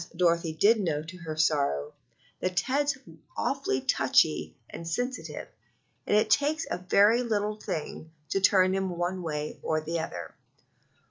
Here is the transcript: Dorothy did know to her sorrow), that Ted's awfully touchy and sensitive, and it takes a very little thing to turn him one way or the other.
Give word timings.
Dorothy 0.15 0.51
did 0.53 0.79
know 0.79 1.03
to 1.03 1.17
her 1.17 1.37
sorrow), 1.37 1.93
that 2.39 2.57
Ted's 2.57 2.97
awfully 3.37 3.79
touchy 3.81 4.55
and 4.67 4.87
sensitive, 4.87 5.47
and 6.07 6.17
it 6.17 6.31
takes 6.31 6.65
a 6.71 6.79
very 6.79 7.21
little 7.21 7.55
thing 7.57 8.09
to 8.29 8.41
turn 8.41 8.73
him 8.73 8.89
one 8.97 9.21
way 9.21 9.59
or 9.61 9.79
the 9.79 9.99
other. 9.99 10.33